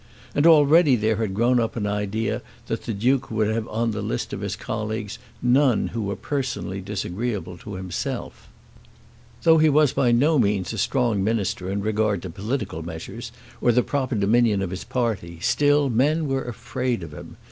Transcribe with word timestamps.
And 0.33 0.47
already 0.47 0.95
there 0.95 1.17
had 1.17 1.35
grown 1.35 1.59
up 1.59 1.75
an 1.75 1.85
idea 1.85 2.41
that 2.65 2.85
the 2.85 2.91
Duke 2.93 3.29
would 3.29 3.49
have 3.49 3.67
on 3.67 3.91
the 3.91 4.01
list 4.01 4.33
of 4.33 4.41
his 4.41 4.55
colleagues 4.55 5.19
none 5.43 5.89
who 5.89 6.01
were 6.01 6.15
personally 6.15 6.81
disagreeable 6.81 7.55
to 7.59 7.75
himself. 7.75 8.49
Though 9.43 9.59
he 9.59 9.69
was 9.69 9.93
by 9.93 10.11
no 10.11 10.39
means 10.39 10.73
a 10.73 10.79
strong 10.79 11.23
Minister 11.23 11.69
in 11.69 11.81
regard 11.81 12.23
to 12.23 12.31
political 12.31 12.81
measures, 12.81 13.31
or 13.61 13.71
the 13.71 13.83
proper 13.83 14.15
dominion 14.15 14.63
of 14.63 14.71
his 14.71 14.83
party, 14.83 15.37
still 15.39 15.87
men 15.91 16.27
were 16.27 16.45
afraid 16.45 17.03
of 17.03 17.13
him. 17.13 17.37